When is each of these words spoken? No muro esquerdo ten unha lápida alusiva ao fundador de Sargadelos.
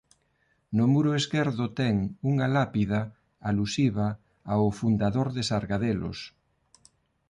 No 0.77 0.85
muro 0.93 1.11
esquerdo 1.21 1.65
ten 1.79 1.95
unha 2.31 2.47
lápida 2.55 3.01
alusiva 3.49 4.07
ao 4.53 4.65
fundador 4.79 5.27
de 5.35 5.43
Sargadelos. 5.49 6.19